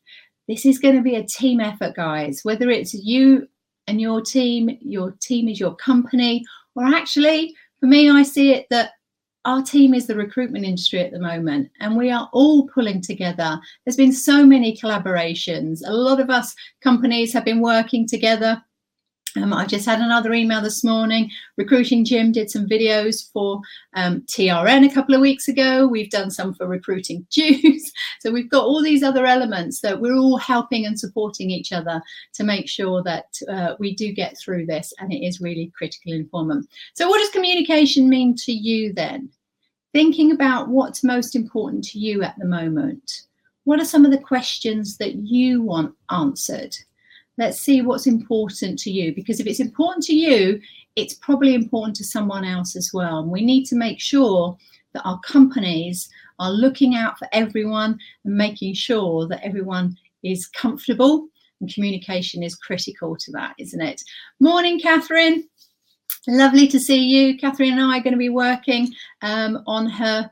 This 0.48 0.66
is 0.66 0.80
going 0.80 0.96
to 0.96 1.01
be 1.01 1.16
a 1.16 1.24
team 1.24 1.60
effort, 1.60 1.96
guys. 1.96 2.42
Whether 2.44 2.70
it's 2.70 2.94
you 2.94 3.48
and 3.88 4.00
your 4.01 4.22
team, 4.22 4.77
your 4.82 5.12
team 5.22 5.48
is 5.48 5.60
your 5.60 5.75
company, 5.75 6.46
or 6.75 6.86
actually, 6.86 7.56
for 7.80 7.88
me, 7.88 8.10
I 8.10 8.24
see 8.24 8.54
it 8.54 8.68
that 8.70 8.92
our 9.48 9.63
team 9.63 9.94
is 9.94 10.08
the 10.08 10.16
recruitment 10.16 10.66
industry 10.66 11.00
at 11.00 11.12
the 11.12 11.20
moment 11.20 11.72
and 11.80 11.96
we 11.96 12.12
are 12.12 12.30
all 12.34 12.68
pulling 12.68 13.01
together 13.01 13.58
there's 13.86 13.96
been 13.96 14.12
so 14.12 14.46
many 14.46 14.75
collaborations 14.75 15.80
a 15.86 15.94
lot 15.94 16.20
of 16.20 16.30
us 16.30 16.54
companies 16.84 17.32
have 17.32 17.46
been 17.46 17.62
working 17.62 18.06
together 18.06 18.62
um, 19.38 19.53
I 19.53 19.65
just 19.65 19.86
had 19.86 20.00
another 20.00 20.34
email 20.34 20.62
this 20.62 20.84
morning. 20.84 21.29
Recruiting 21.58 22.03
Gym 22.03 22.32
did 22.32 22.50
some 22.50 22.67
videos 22.67 23.32
for 23.32 23.62
um, 23.94 24.22
TRN 24.22 24.89
a 24.89 24.94
couple 24.94 25.13
of 25.13 25.22
weeks 25.22 25.48
ago. 25.48 25.88
We've 25.88 26.10
done 26.10 26.32
some 26.32 26.53
for 26.53 26.67
Recruiting 26.67 27.25
Jews. 27.32 27.91
so 28.20 28.32
we've 28.32 28.50
got 28.50 28.65
all 28.65 28.82
these 28.82 29.03
other 29.03 29.25
elements 29.25 29.82
that 29.82 30.01
we're 30.01 30.15
all 30.15 30.38
helping 30.38 30.86
and 30.86 31.00
supporting 31.00 31.51
each 31.51 31.72
other 31.72 32.01
to 32.34 32.44
make 32.44 32.67
sure 32.67 33.03
that 33.03 33.25
uh, 33.50 33.75
we 33.79 33.96
do 33.96 34.12
get 34.12 34.38
through 34.38 34.65
this 34.65 34.94
and 35.00 35.13
it 35.13 35.25
is 35.25 35.41
really 35.41 35.72
critical 35.77 36.13
informant. 36.13 36.67
So 36.96 37.08
what 37.08 37.20
does 37.20 37.29
communication 37.29 38.10
mean 38.10 38.36
to 38.46 38.51
you 38.51 38.94
then? 38.94 39.29
Thinking 39.94 40.32
about 40.32 40.70
what's 40.70 41.03
most 41.03 41.36
important 41.36 41.84
to 41.86 42.00
you 42.00 42.24
at 42.24 42.38
the 42.38 42.46
moment. 42.46 43.24
What 43.63 43.79
are 43.79 43.86
some 43.86 44.06
of 44.06 44.12
the 44.12 44.17
questions 44.17 44.98
that 44.98 45.15
you 45.15 45.62
want 45.62 45.94
answered? 46.10 46.75
Let's 47.38 47.60
see 47.60 47.82
what's 47.82 48.08
important 48.08 48.79
to 48.79 48.91
you 48.91 49.13
because 49.13 49.39
if 49.39 49.48
it's 49.48 49.60
important 49.60 50.03
to 50.03 50.15
you 50.15 50.60
it's 50.98 51.13
probably 51.13 51.53
important 51.53 51.96
to 51.96 52.03
someone 52.03 52.44
else 52.44 52.75
as 52.75 52.91
well. 52.91 53.20
And 53.20 53.29
we 53.29 53.46
need 53.46 53.65
to 53.65 53.75
make 53.75 54.01
sure 54.01 54.58
that 54.94 55.03
our 55.03 55.20
companies 55.20 56.10
are 56.39 56.51
looking 56.51 56.96
out 56.96 57.17
for 57.20 57.27
everyone 57.32 58.00
and 58.25 58.36
making 58.36 58.74
sure 58.74 59.27
that 59.27 59.46
everyone 59.46 59.96
is 60.24 60.48
comfortable 60.48 61.27
and 61.62 61.72
communication 61.72 62.41
is 62.44 62.56
critical 62.56 63.15
to 63.15 63.32
that 63.32 63.53
isn't 63.60 63.82
it? 63.82 64.01
Morning 64.39 64.79
catherine. 64.79 65.48
Lovely 66.27 66.67
to 66.67 66.79
see 66.79 67.03
you. 67.03 67.38
Catherine 67.38 67.74
and 67.74 67.82
i 67.82 68.00
are 68.00 68.03
going 68.03 68.13
to 68.13 68.17
be 68.17 68.29
working 68.29 68.91
um, 69.22 69.63
on 69.67 69.86
her 69.88 70.29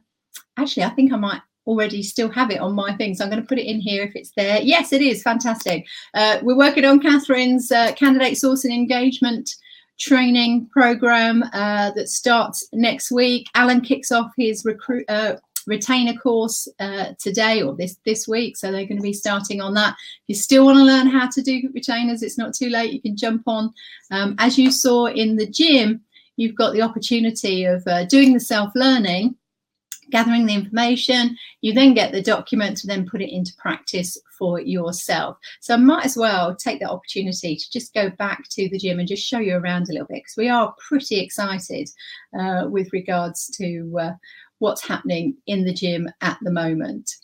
actually 0.58 0.84
i 0.84 0.90
think 0.90 1.14
i 1.14 1.18
might 1.18 1.42
already 1.68 2.04
still 2.04 2.30
have 2.30 2.52
it 2.52 2.60
on 2.60 2.74
my 2.74 2.96
thing. 2.96 3.14
So 3.14 3.24
I'm 3.24 3.30
going 3.30 3.42
to 3.42 3.48
put 3.48 3.60
it 3.60 3.70
in 3.70 3.80
here 3.80 4.04
if 4.04 4.16
it's 4.16 4.32
there. 4.36 4.62
Yes, 4.62 4.94
it 4.94 5.02
is. 5.02 5.24
Fantastic. 5.24 5.86
Uh, 6.14 6.40
we're 6.42 6.58
working 6.58 6.86
on 6.86 7.00
Catherine's 7.00 7.72
uh, 7.72 7.94
candidate 7.94 8.34
sourcing 8.34 8.66
and 8.66 8.74
engagement 8.74 9.50
training 9.98 10.68
program 10.72 11.44
uh, 11.54 11.92
that 11.92 12.10
starts 12.10 12.68
next 12.74 13.12
week. 13.12 13.48
Alan 13.56 13.82
kicks 13.82 14.12
off 14.12 14.32
his 14.38 14.66
recruit 14.66 15.06
uh, 15.10 15.36
retainer 15.68 16.14
course 16.14 16.68
uh, 16.80 17.14
today 17.18 17.62
or 17.62 17.76
this 17.76 17.98
this 18.06 18.28
week 18.28 18.56
so 18.56 18.72
they're 18.72 18.86
going 18.86 18.98
to 18.98 19.02
be 19.02 19.14
starting 19.14 19.62
on 19.62 19.74
that 19.74 19.94
if 19.94 20.24
you 20.28 20.36
still 20.36 20.66
want 20.66 20.78
to 20.78 20.84
learn 20.84 21.08
how 21.08 21.28
to 21.28 21.42
do 21.42 21.70
retainers 21.74 22.22
it's 22.22 22.38
not 22.38 22.54
too 22.54 22.70
late 22.70 22.94
you 22.94 23.02
can 23.02 23.18
jump 23.18 23.42
on 23.48 23.74
um, 24.12 24.36
as 24.38 24.60
you 24.60 24.72
saw 24.72 25.08
in 25.08 25.36
the 25.36 25.48
gym 25.48 26.02
you've 26.38 26.56
got 26.56 26.74
the 26.74 26.82
opportunity 26.82 27.66
of 27.66 27.82
uh, 27.88 28.06
doing 28.06 28.34
the 28.34 28.40
self-learning 28.40 29.36
gathering 30.12 30.46
the 30.46 30.54
information. 30.54 31.38
You 31.62 31.74
then 31.74 31.94
get 31.94 32.12
the 32.12 32.22
document 32.22 32.78
to 32.78 32.88
then 32.88 33.08
put 33.08 33.22
it 33.22 33.34
into 33.34 33.54
practice 33.58 34.18
for 34.38 34.60
yourself. 34.60 35.38
So 35.62 35.74
I 35.74 35.78
might 35.78 36.06
as 36.06 36.18
well 36.18 36.56
take 36.56 36.80
that 36.80 36.92
opportunity 36.92 37.56
to 37.56 37.72
just 37.72 37.94
go 37.94 38.10
back 38.10 38.48
to 38.50 38.70
the 38.70 38.78
gym 38.78 39.00
and 39.00 39.08
just 39.08 39.26
show 39.26 39.40
you 39.40 39.56
around 39.56 39.90
a 39.90 39.94
little 39.94 40.08
bit 40.08 40.24
because 40.24 40.38
we 40.38 40.50
are 40.50 40.76
pretty 40.88 41.20
excited 41.20 41.90
uh, 42.38 42.66
with 42.70 42.92
regards 42.94 43.48
to 43.58 43.98
uh, 44.00 44.14
what's 44.60 44.86
happening 44.86 45.36
in 45.48 45.66
the 45.66 45.74
gym 45.74 46.10
at 46.22 46.38
the 46.42 46.52
moment. 46.52 47.16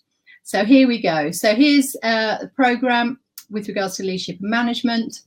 So 0.44 0.66
here 0.66 0.88
we 0.88 1.02
go. 1.02 1.32
So 1.32 1.56
here's 1.56 1.96
uh, 2.04 2.40
the 2.40 2.48
program 2.50 3.20
with 3.50 3.68
regards 3.68 3.98
to 3.98 4.04
leadership 4.04 4.40
and 4.42 4.50
management. 4.50 5.22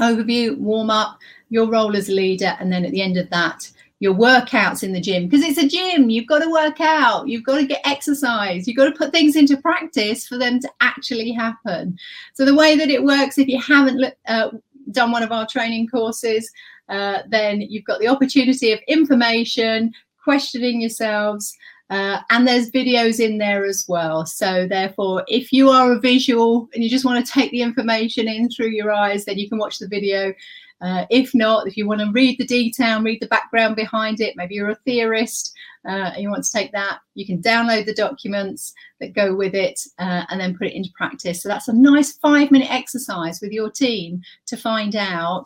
Overview, 0.00 0.56
warm 0.58 0.90
up, 0.90 1.18
your 1.48 1.66
role 1.66 1.96
as 1.96 2.08
a 2.08 2.12
leader, 2.12 2.56
and 2.60 2.72
then 2.72 2.84
at 2.84 2.92
the 2.92 3.02
end 3.02 3.16
of 3.16 3.28
that, 3.30 3.70
your 4.00 4.14
workouts 4.14 4.82
in 4.82 4.92
the 4.92 5.00
gym 5.00 5.26
because 5.26 5.44
it's 5.44 5.58
a 5.58 5.68
gym 5.68 6.08
you've 6.08 6.26
got 6.26 6.38
to 6.38 6.50
work 6.50 6.80
out 6.80 7.26
you've 7.26 7.44
got 7.44 7.56
to 7.56 7.66
get 7.66 7.80
exercise 7.84 8.66
you've 8.66 8.76
got 8.76 8.84
to 8.84 8.96
put 8.96 9.10
things 9.10 9.36
into 9.36 9.56
practice 9.56 10.26
for 10.26 10.38
them 10.38 10.60
to 10.60 10.70
actually 10.80 11.32
happen 11.32 11.98
so 12.34 12.44
the 12.44 12.54
way 12.54 12.76
that 12.76 12.90
it 12.90 13.02
works 13.02 13.38
if 13.38 13.48
you 13.48 13.60
haven't 13.60 14.14
uh, 14.26 14.50
done 14.92 15.10
one 15.10 15.22
of 15.22 15.32
our 15.32 15.46
training 15.46 15.88
courses 15.88 16.50
uh, 16.88 17.18
then 17.28 17.60
you've 17.60 17.84
got 17.84 17.98
the 18.00 18.08
opportunity 18.08 18.72
of 18.72 18.78
information 18.86 19.92
questioning 20.22 20.80
yourselves 20.80 21.56
uh, 21.90 22.20
and 22.28 22.46
there's 22.46 22.70
videos 22.70 23.18
in 23.18 23.38
there 23.38 23.64
as 23.64 23.86
well. 23.88 24.26
So 24.26 24.66
therefore, 24.68 25.24
if 25.26 25.52
you 25.54 25.70
are 25.70 25.92
a 25.92 26.00
visual 26.00 26.68
and 26.74 26.84
you 26.84 26.90
just 26.90 27.04
want 27.04 27.24
to 27.24 27.32
take 27.32 27.50
the 27.50 27.62
information 27.62 28.28
in 28.28 28.50
through 28.50 28.68
your 28.68 28.92
eyes, 28.92 29.24
then 29.24 29.38
you 29.38 29.48
can 29.48 29.56
watch 29.56 29.78
the 29.78 29.88
video 29.88 30.34
uh, 30.80 31.06
if 31.10 31.34
not, 31.34 31.66
if 31.66 31.76
you 31.76 31.86
want 31.86 32.00
to 32.00 32.10
read 32.12 32.38
the 32.38 32.46
detail, 32.46 32.96
and 32.96 33.04
read 33.04 33.20
the 33.20 33.26
background 33.26 33.76
behind 33.76 34.20
it, 34.20 34.36
maybe 34.36 34.54
you're 34.54 34.70
a 34.70 34.74
theorist 34.76 35.52
uh, 35.88 36.10
and 36.12 36.22
you 36.22 36.30
want 36.30 36.44
to 36.44 36.52
take 36.52 36.72
that, 36.72 36.98
you 37.14 37.26
can 37.26 37.42
download 37.42 37.86
the 37.86 37.94
documents 37.94 38.72
that 39.00 39.14
go 39.14 39.34
with 39.34 39.54
it 39.54 39.80
uh, 39.98 40.24
and 40.30 40.40
then 40.40 40.56
put 40.56 40.68
it 40.68 40.74
into 40.74 40.90
practice. 40.96 41.42
So 41.42 41.48
that's 41.48 41.68
a 41.68 41.72
nice 41.72 42.12
five 42.18 42.50
minute 42.50 42.70
exercise 42.70 43.40
with 43.40 43.52
your 43.52 43.70
team 43.70 44.22
to 44.46 44.56
find 44.56 44.94
out 44.94 45.44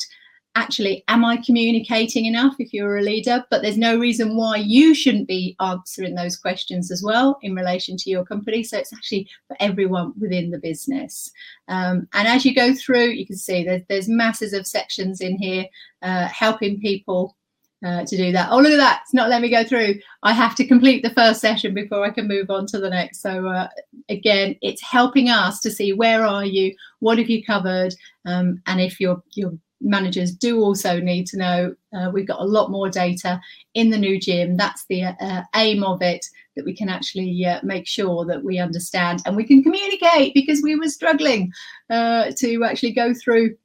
actually, 0.54 1.04
am 1.08 1.24
I 1.24 1.38
communicating 1.38 2.26
enough 2.26 2.56
if 2.58 2.72
you're 2.72 2.98
a 2.98 3.02
leader? 3.02 3.44
But 3.50 3.62
there's 3.62 3.78
no 3.78 3.98
reason 3.98 4.36
why 4.36 4.56
you 4.56 4.94
shouldn't 4.94 5.28
be 5.28 5.56
answering 5.60 6.14
those 6.14 6.36
questions 6.36 6.90
as 6.90 7.02
well 7.02 7.38
in 7.42 7.54
relation 7.54 7.96
to 7.96 8.10
your 8.10 8.24
company. 8.24 8.62
So 8.62 8.78
it's 8.78 8.92
actually 8.92 9.28
for 9.48 9.56
everyone 9.60 10.12
within 10.20 10.50
the 10.50 10.58
business. 10.58 11.30
Um, 11.68 12.06
and 12.12 12.28
as 12.28 12.44
you 12.44 12.54
go 12.54 12.74
through, 12.74 13.08
you 13.10 13.26
can 13.26 13.36
see 13.36 13.64
there's, 13.64 13.82
there's 13.88 14.08
masses 14.08 14.52
of 14.52 14.66
sections 14.66 15.20
in 15.20 15.36
here 15.38 15.66
uh, 16.02 16.28
helping 16.28 16.80
people 16.80 17.36
uh, 17.84 18.04
to 18.04 18.16
do 18.16 18.30
that. 18.30 18.48
Oh, 18.50 18.58
look 18.58 18.72
at 18.72 18.76
that. 18.76 19.00
It's 19.02 19.14
not 19.14 19.28
letting 19.28 19.42
me 19.42 19.56
go 19.56 19.64
through. 19.64 19.96
I 20.22 20.32
have 20.32 20.54
to 20.56 20.66
complete 20.66 21.02
the 21.02 21.14
first 21.14 21.40
session 21.40 21.74
before 21.74 22.04
I 22.04 22.10
can 22.10 22.28
move 22.28 22.48
on 22.50 22.66
to 22.66 22.78
the 22.78 22.90
next. 22.90 23.20
So 23.22 23.48
uh, 23.48 23.68
again, 24.08 24.56
it's 24.62 24.82
helping 24.82 25.30
us 25.30 25.60
to 25.60 25.70
see 25.70 25.92
where 25.92 26.24
are 26.24 26.44
you, 26.44 26.74
what 27.00 27.18
have 27.18 27.28
you 27.28 27.44
covered, 27.44 27.94
um, 28.24 28.62
and 28.66 28.80
if 28.80 29.00
you're 29.00 29.20
you're 29.34 29.58
managers 29.82 30.32
do 30.32 30.60
also 30.60 31.00
need 31.00 31.26
to 31.26 31.36
know 31.36 31.74
uh, 31.92 32.10
we've 32.12 32.26
got 32.26 32.40
a 32.40 32.44
lot 32.44 32.70
more 32.70 32.88
data 32.88 33.40
in 33.74 33.90
the 33.90 33.98
new 33.98 34.18
gym. 34.18 34.56
That's 34.56 34.84
the 34.86 35.04
uh, 35.04 35.42
aim 35.56 35.82
of 35.82 36.00
it, 36.02 36.24
that 36.56 36.64
we 36.64 36.74
can 36.74 36.88
actually 36.88 37.44
uh, 37.44 37.60
make 37.62 37.86
sure 37.86 38.24
that 38.26 38.44
we 38.44 38.58
understand 38.58 39.22
and 39.26 39.36
we 39.36 39.44
can 39.44 39.62
communicate 39.62 40.34
because 40.34 40.62
we 40.62 40.76
were 40.76 40.88
struggling 40.88 41.52
uh, 41.90 42.30
to 42.38 42.64
actually 42.64 42.92
go 42.92 43.12
through 43.14 43.56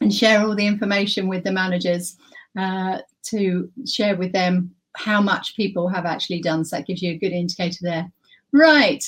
and 0.00 0.12
share 0.12 0.40
all 0.40 0.54
the 0.54 0.66
information 0.66 1.28
with 1.28 1.44
the 1.44 1.52
managers 1.52 2.16
uh, 2.56 2.98
to 3.24 3.70
share 3.86 4.16
with 4.16 4.32
them 4.32 4.74
how 4.96 5.20
much 5.20 5.56
people 5.56 5.88
have 5.88 6.06
actually 6.06 6.40
done. 6.40 6.64
So 6.64 6.76
that 6.76 6.86
gives 6.86 7.02
you 7.02 7.12
a 7.12 7.18
good 7.18 7.32
indicator 7.32 7.78
there. 7.82 8.10
Right. 8.52 9.04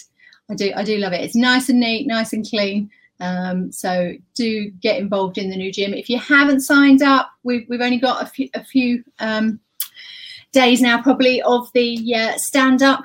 I 0.50 0.54
do, 0.54 0.72
I 0.74 0.84
do 0.84 0.98
love 0.98 1.12
it. 1.12 1.22
It's 1.22 1.36
nice 1.36 1.68
and 1.68 1.80
neat, 1.80 2.06
nice 2.06 2.32
and 2.32 2.48
clean. 2.48 2.90
Um, 3.20 3.70
so 3.70 4.12
do 4.34 4.70
get 4.70 4.98
involved 4.98 5.38
in 5.38 5.50
the 5.50 5.56
new 5.56 5.72
gym. 5.72 5.94
If 5.94 6.08
you 6.08 6.18
haven't 6.18 6.60
signed 6.60 7.02
up, 7.02 7.30
we've, 7.42 7.66
we've 7.68 7.80
only 7.80 7.98
got 7.98 8.22
a 8.22 8.26
few, 8.26 8.48
a 8.54 8.64
few 8.64 9.04
um, 9.18 9.60
days 10.52 10.80
now 10.80 11.02
probably 11.02 11.42
of 11.42 11.70
the 11.74 12.14
uh, 12.14 12.36
stand 12.36 12.82
up. 12.82 13.04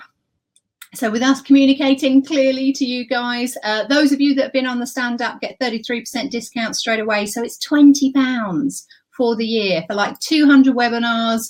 So 0.94 1.12
with 1.12 1.22
us 1.22 1.42
communicating 1.42 2.24
clearly 2.24 2.72
to 2.74 2.86
you 2.86 3.06
guys, 3.06 3.58
uh, 3.64 3.86
those 3.88 4.14
of 4.14 4.22
you 4.22 4.34
that 4.36 4.44
have 4.44 4.54
been 4.54 4.66
on 4.66 4.80
the 4.80 4.88
stand 4.88 5.22
up 5.22 5.42
get 5.42 5.60
33% 5.60 6.30
discount 6.30 6.76
straight 6.76 7.02
away. 7.02 7.26
So 7.26 7.44
it's 7.44 7.58
20 7.60 8.14
pounds 8.14 8.88
for 9.16 9.36
the 9.36 9.46
year 9.46 9.84
for 9.88 9.94
like 9.94 10.18
200 10.20 10.74
webinars 10.74 11.50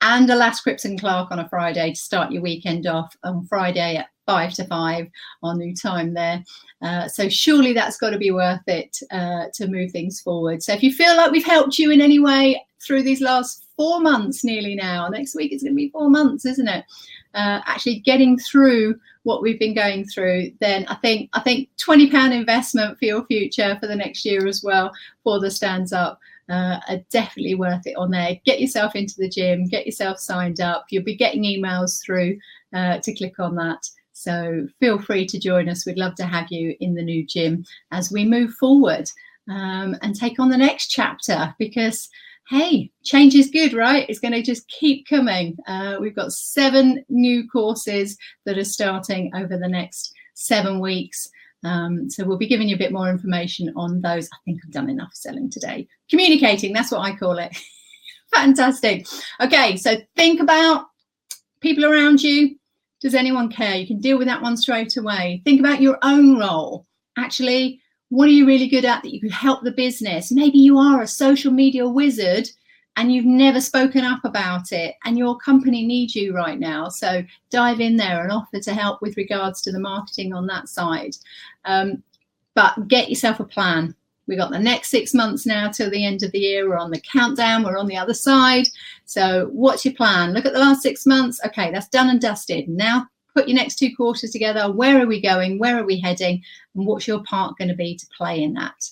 and 0.00 0.28
a 0.30 0.34
last 0.34 0.62
Cripps 0.62 0.84
and 0.84 0.98
Clark 0.98 1.30
on 1.30 1.38
a 1.38 1.48
Friday 1.48 1.90
to 1.90 1.96
start 1.96 2.32
your 2.32 2.42
weekend 2.42 2.86
off 2.86 3.14
on 3.22 3.46
Friday 3.46 3.96
at 3.96 4.08
five 4.30 4.52
to 4.54 4.64
five, 4.64 5.04
our 5.42 5.54
new 5.54 5.74
time 5.74 6.14
there. 6.14 6.38
Uh, 6.86 7.06
so 7.16 7.28
surely 7.28 7.72
that's 7.74 8.00
got 8.02 8.10
to 8.10 8.18
be 8.26 8.30
worth 8.30 8.66
it 8.66 8.92
uh, 9.18 9.44
to 9.56 9.66
move 9.66 9.90
things 9.90 10.20
forward. 10.20 10.62
So 10.62 10.72
if 10.72 10.82
you 10.82 10.92
feel 10.92 11.16
like 11.16 11.32
we've 11.32 11.54
helped 11.56 11.78
you 11.80 11.90
in 11.90 12.00
any 12.00 12.20
way 12.20 12.44
through 12.84 13.02
these 13.02 13.20
last 13.20 13.66
four 13.76 14.00
months, 14.00 14.44
nearly 14.44 14.74
now, 14.74 15.08
next 15.08 15.34
week 15.34 15.52
it's 15.52 15.62
going 15.64 15.74
to 15.74 15.84
be 15.84 15.96
four 15.96 16.08
months, 16.08 16.44
isn't 16.52 16.68
it? 16.76 16.84
Uh, 17.34 17.60
actually 17.72 17.98
getting 18.00 18.38
through 18.38 18.98
what 19.22 19.42
we've 19.42 19.58
been 19.58 19.74
going 19.74 20.04
through, 20.04 20.50
then 20.60 20.86
I 20.88 20.96
think 21.02 21.28
I 21.38 21.40
think 21.40 21.68
twenty 21.76 22.10
pound 22.10 22.32
investment 22.32 22.98
for 22.98 23.04
your 23.04 23.24
future 23.26 23.76
for 23.80 23.86
the 23.86 24.00
next 24.04 24.24
year 24.24 24.48
as 24.48 24.64
well 24.64 24.90
for 25.22 25.38
the 25.40 25.50
stands 25.50 25.92
up. 25.92 26.18
Uh, 26.48 26.80
are 26.88 27.04
definitely 27.10 27.54
worth 27.54 27.86
it 27.86 27.96
on 27.96 28.10
there. 28.10 28.40
Get 28.44 28.60
yourself 28.60 28.96
into 28.96 29.14
the 29.18 29.28
gym, 29.28 29.68
get 29.68 29.86
yourself 29.86 30.18
signed 30.18 30.60
up. 30.60 30.86
You'll 30.90 31.04
be 31.04 31.14
getting 31.24 31.44
emails 31.44 32.02
through 32.02 32.38
uh, 32.74 32.98
to 33.04 33.14
click 33.14 33.38
on 33.38 33.54
that. 33.54 33.82
So 34.20 34.68
feel 34.80 35.00
free 35.00 35.24
to 35.28 35.40
join 35.40 35.70
us. 35.70 35.86
We'd 35.86 35.96
love 35.96 36.14
to 36.16 36.26
have 36.26 36.48
you 36.50 36.76
in 36.80 36.94
the 36.94 37.02
new 37.02 37.24
gym 37.24 37.64
as 37.90 38.12
we 38.12 38.26
move 38.26 38.52
forward 38.52 39.08
um, 39.48 39.96
and 40.02 40.14
take 40.14 40.38
on 40.38 40.50
the 40.50 40.58
next 40.58 40.88
chapter 40.88 41.54
because, 41.58 42.06
hey, 42.50 42.90
change 43.02 43.34
is 43.34 43.48
good, 43.48 43.72
right? 43.72 44.04
It's 44.10 44.18
going 44.18 44.34
to 44.34 44.42
just 44.42 44.68
keep 44.68 45.08
coming. 45.08 45.56
Uh, 45.66 45.96
we've 46.02 46.14
got 46.14 46.34
seven 46.34 47.02
new 47.08 47.48
courses 47.48 48.18
that 48.44 48.58
are 48.58 48.64
starting 48.64 49.30
over 49.34 49.56
the 49.56 49.68
next 49.68 50.12
seven 50.34 50.80
weeks. 50.80 51.26
Um, 51.64 52.10
so 52.10 52.22
we'll 52.26 52.36
be 52.36 52.46
giving 52.46 52.68
you 52.68 52.74
a 52.74 52.78
bit 52.78 52.92
more 52.92 53.08
information 53.08 53.72
on 53.74 54.02
those. 54.02 54.28
I 54.34 54.36
think 54.44 54.60
I've 54.62 54.70
done 54.70 54.90
enough 54.90 55.14
selling 55.14 55.48
today. 55.48 55.88
Communicating, 56.10 56.74
that's 56.74 56.90
what 56.90 57.00
I 57.00 57.16
call 57.16 57.38
it. 57.38 57.56
Fantastic. 58.34 59.06
Okay, 59.40 59.78
so 59.78 59.96
think 60.14 60.40
about 60.40 60.88
people 61.62 61.86
around 61.86 62.22
you. 62.22 62.59
Does 63.00 63.14
anyone 63.14 63.50
care? 63.50 63.76
You 63.76 63.86
can 63.86 64.00
deal 64.00 64.18
with 64.18 64.26
that 64.26 64.42
one 64.42 64.56
straight 64.56 64.96
away. 64.96 65.42
Think 65.44 65.60
about 65.60 65.80
your 65.80 65.98
own 66.02 66.38
role. 66.38 66.86
Actually, 67.16 67.80
what 68.10 68.28
are 68.28 68.32
you 68.32 68.46
really 68.46 68.68
good 68.68 68.84
at 68.84 69.02
that 69.02 69.12
you 69.12 69.20
could 69.20 69.30
help 69.30 69.62
the 69.62 69.72
business? 69.72 70.30
Maybe 70.30 70.58
you 70.58 70.78
are 70.78 71.00
a 71.00 71.06
social 71.06 71.52
media 71.52 71.88
wizard 71.88 72.48
and 72.96 73.12
you've 73.12 73.24
never 73.24 73.60
spoken 73.60 74.04
up 74.04 74.24
about 74.24 74.72
it 74.72 74.94
and 75.04 75.16
your 75.16 75.38
company 75.38 75.86
needs 75.86 76.14
you 76.14 76.34
right 76.34 76.58
now 76.58 76.88
so 76.88 77.22
dive 77.50 77.80
in 77.80 77.96
there 77.96 78.22
and 78.22 78.32
offer 78.32 78.60
to 78.60 78.74
help 78.74 79.00
with 79.00 79.16
regards 79.16 79.62
to 79.62 79.72
the 79.72 79.78
marketing 79.78 80.34
on 80.34 80.46
that 80.46 80.68
side 80.68 81.16
um, 81.64 82.02
but 82.54 82.88
get 82.88 83.08
yourself 83.08 83.40
a 83.40 83.44
plan 83.44 83.94
we 84.30 84.36
got 84.36 84.52
the 84.52 84.58
next 84.60 84.90
six 84.90 85.12
months 85.12 85.44
now 85.44 85.68
till 85.68 85.90
the 85.90 86.06
end 86.06 86.22
of 86.22 86.30
the 86.30 86.38
year. 86.38 86.68
We're 86.68 86.78
on 86.78 86.92
the 86.92 87.00
countdown. 87.00 87.64
We're 87.64 87.76
on 87.76 87.88
the 87.88 87.96
other 87.96 88.14
side. 88.14 88.68
So 89.04 89.50
what's 89.52 89.84
your 89.84 89.94
plan? 89.94 90.32
Look 90.32 90.46
at 90.46 90.52
the 90.52 90.60
last 90.60 90.82
six 90.82 91.04
months. 91.04 91.40
Okay 91.44 91.72
that's 91.72 91.88
done 91.88 92.08
and 92.08 92.20
dusted. 92.20 92.68
Now 92.68 93.08
put 93.34 93.48
your 93.48 93.56
next 93.56 93.76
two 93.76 93.94
quarters 93.94 94.30
together. 94.30 94.70
Where 94.70 95.02
are 95.02 95.06
we 95.06 95.20
going? 95.20 95.58
Where 95.58 95.76
are 95.78 95.84
we 95.84 95.98
heading? 96.00 96.42
And 96.76 96.86
what's 96.86 97.08
your 97.08 97.24
part 97.24 97.58
going 97.58 97.68
to 97.68 97.74
be 97.74 97.96
to 97.96 98.06
play 98.16 98.40
in 98.40 98.54
that? 98.54 98.88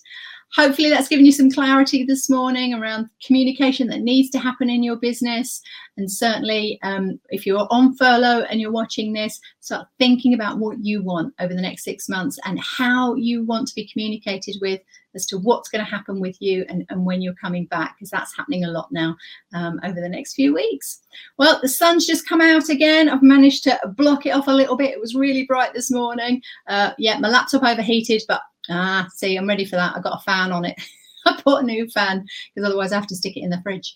Hopefully, 0.57 0.88
that's 0.88 1.09
given 1.09 1.26
you 1.26 1.33
some 1.33 1.50
clarity 1.50 2.04
this 2.04 2.30
morning 2.30 2.73
around 2.73 3.11
communication 3.25 3.87
that 3.88 4.00
needs 4.00 4.30
to 4.30 4.38
happen 4.38 4.71
in 4.71 4.83
your 4.83 4.97
business. 4.97 5.61
And 5.99 6.11
certainly, 6.11 6.80
um, 6.83 7.21
if 7.28 7.45
you're 7.45 7.66
on 7.71 7.95
furlough 7.97 8.47
and 8.49 8.59
you're 8.59 8.73
watching 8.73 9.12
this, 9.12 9.40
start 9.61 9.88
thinking 9.99 10.33
about 10.33 10.59
what 10.59 10.83
you 10.83 11.02
want 11.02 11.35
over 11.38 11.52
the 11.52 11.61
next 11.61 11.85
six 11.85 12.09
months 12.09 12.38
and 12.47 12.59
how 12.61 13.14
you 13.14 13.45
want 13.45 13.68
to 13.68 13.75
be 13.75 13.87
communicated 13.88 14.57
with 14.62 14.80
as 15.15 15.27
to 15.27 15.38
what's 15.38 15.69
going 15.69 15.85
to 15.85 15.91
happen 15.91 16.21
with 16.21 16.37
you 16.41 16.65
and, 16.69 16.85
and 16.91 17.05
when 17.05 17.23
you're 17.23 17.35
coming 17.35 17.67
back, 17.67 17.97
because 17.97 18.11
that's 18.11 18.37
happening 18.37 18.65
a 18.65 18.71
lot 18.71 18.91
now 18.93 19.17
um, 19.55 19.81
over 19.85 20.00
the 20.00 20.09
next 20.09 20.35
few 20.35 20.55
weeks. 20.55 21.00
Well, 21.38 21.59
the 21.61 21.69
sun's 21.69 22.07
just 22.07 22.29
come 22.29 22.41
out 22.41 22.69
again. 22.69 23.09
I've 23.09 23.23
managed 23.23 23.65
to 23.65 23.79
block 23.97 24.27
it 24.27 24.31
off 24.31 24.49
a 24.49 24.53
little 24.53 24.77
bit. 24.77 24.93
It 24.93 25.00
was 25.00 25.15
really 25.15 25.45
bright 25.45 25.75
this 25.75 25.91
morning. 25.91 26.43
Uh, 26.67 26.93
yeah, 26.99 27.19
my 27.19 27.29
laptop 27.29 27.62
overheated, 27.62 28.23
but 28.29 28.43
Ah, 28.71 29.09
see, 29.15 29.37
I'm 29.37 29.49
ready 29.49 29.65
for 29.65 29.77
that. 29.77 29.97
I've 29.97 30.03
got 30.03 30.21
a 30.21 30.23
fan 30.25 30.53
on 30.53 30.65
it. 30.65 30.79
I 31.27 31.41
bought 31.45 31.63
a 31.63 31.67
new 31.67 31.89
fan 31.89 32.27
because 32.55 32.69
otherwise 32.69 32.93
I 32.93 32.97
have 32.97 33.07
to 33.09 33.17
stick 33.17 33.37
it 33.37 33.43
in 33.43 33.51
the 33.51 33.61
fridge. 33.63 33.95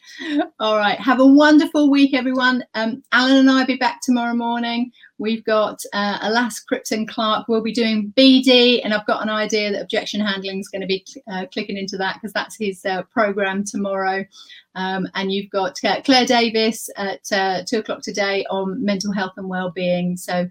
All 0.60 0.76
right. 0.76 0.98
Have 0.98 1.20
a 1.20 1.26
wonderful 1.26 1.90
week, 1.90 2.14
everyone. 2.14 2.64
Um, 2.74 3.02
Alan 3.12 3.36
and 3.36 3.50
I 3.50 3.60
will 3.60 3.66
be 3.66 3.76
back 3.76 4.00
tomorrow 4.02 4.34
morning. 4.34 4.92
We've 5.18 5.44
got 5.44 5.80
uh, 5.92 6.18
Alas 6.22 6.60
Cripton 6.64 7.06
Clark. 7.06 7.46
We'll 7.46 7.62
be 7.62 7.72
doing 7.72 8.12
BD, 8.16 8.80
and 8.82 8.92
I've 8.92 9.06
got 9.06 9.22
an 9.22 9.28
idea 9.28 9.70
that 9.70 9.82
objection 9.82 10.20
handling 10.20 10.58
is 10.58 10.68
going 10.68 10.80
to 10.80 10.86
be 10.88 11.04
uh, 11.30 11.46
clicking 11.52 11.76
into 11.76 11.96
that 11.98 12.14
because 12.14 12.32
that's 12.32 12.56
his 12.58 12.84
uh, 12.84 13.02
program 13.04 13.62
tomorrow. 13.62 14.24
Um, 14.74 15.06
and 15.14 15.30
you've 15.30 15.50
got 15.50 15.78
uh, 15.84 16.00
Claire 16.02 16.26
Davis 16.26 16.90
at 16.96 17.30
uh, 17.30 17.62
two 17.64 17.78
o'clock 17.78 18.02
today 18.02 18.44
on 18.50 18.84
mental 18.84 19.12
health 19.12 19.34
and 19.36 19.48
well-being. 19.48 20.16
So 20.16 20.48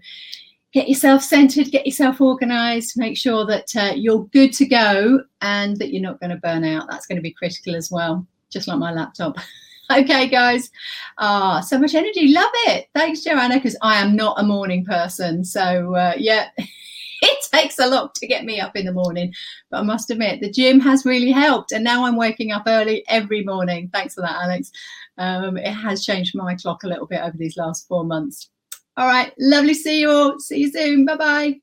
get 0.72 0.88
yourself 0.88 1.22
centered, 1.22 1.70
get 1.70 1.86
yourself 1.86 2.20
organized, 2.20 2.94
make 2.96 3.16
sure 3.16 3.44
that 3.46 3.76
uh, 3.76 3.92
you're 3.94 4.24
good 4.26 4.52
to 4.54 4.66
go 4.66 5.20
and 5.42 5.76
that 5.76 5.92
you're 5.92 6.02
not 6.02 6.20
going 6.20 6.30
to 6.30 6.36
burn 6.36 6.64
out. 6.64 6.86
That's 6.90 7.06
going 7.06 7.16
to 7.16 7.22
be 7.22 7.32
critical 7.32 7.76
as 7.76 7.90
well, 7.90 8.26
just 8.50 8.68
like 8.68 8.78
my 8.78 8.92
laptop. 8.92 9.36
okay, 9.92 10.28
guys. 10.28 10.70
Ah, 11.18 11.60
so 11.60 11.78
much 11.78 11.94
energy. 11.94 12.28
Love 12.28 12.50
it. 12.66 12.88
Thanks, 12.94 13.22
Joanna, 13.22 13.56
because 13.56 13.76
I 13.82 13.96
am 13.96 14.16
not 14.16 14.40
a 14.40 14.44
morning 14.44 14.84
person. 14.84 15.44
So, 15.44 15.94
uh, 15.94 16.14
yeah. 16.16 16.48
it 17.22 17.46
takes 17.52 17.78
a 17.78 17.86
lot 17.86 18.14
to 18.16 18.26
get 18.26 18.44
me 18.44 18.58
up 18.60 18.74
in 18.74 18.84
the 18.84 18.92
morning. 18.92 19.32
But 19.70 19.80
I 19.80 19.82
must 19.82 20.10
admit, 20.10 20.40
the 20.40 20.50
gym 20.50 20.80
has 20.80 21.06
really 21.06 21.30
helped. 21.30 21.72
And 21.72 21.84
now 21.84 22.04
I'm 22.04 22.16
waking 22.16 22.50
up 22.50 22.64
early 22.66 23.04
every 23.08 23.44
morning. 23.44 23.90
Thanks 23.92 24.14
for 24.14 24.22
that, 24.22 24.42
Alex. 24.42 24.72
Um, 25.18 25.56
it 25.56 25.72
has 25.72 26.04
changed 26.04 26.34
my 26.34 26.54
clock 26.56 26.82
a 26.82 26.88
little 26.88 27.06
bit 27.06 27.20
over 27.20 27.36
these 27.36 27.56
last 27.56 27.86
four 27.86 28.04
months. 28.04 28.48
All 28.96 29.06
right. 29.06 29.32
Lovely 29.38 29.74
to 29.74 29.80
see 29.80 30.00
you 30.00 30.10
all. 30.10 30.38
See 30.38 30.58
you 30.58 30.70
soon. 30.70 31.04
Bye 31.04 31.16
bye. 31.16 31.60